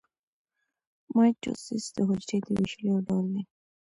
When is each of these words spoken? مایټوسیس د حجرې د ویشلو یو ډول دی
مایټوسیس 1.15 1.85
د 1.95 1.97
حجرې 2.09 2.37
د 2.43 2.47
ویشلو 2.57 2.87
یو 2.91 2.97
ډول 3.07 3.25
دی 3.33 3.41